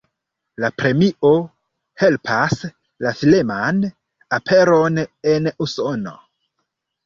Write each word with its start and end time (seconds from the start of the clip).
La 0.63 0.69
premio 0.77 1.29
helpas 2.05 2.57
la 3.07 3.13
filman 3.21 3.87
aperon 4.41 5.01
en 5.37 5.55
Usono. 5.69 6.19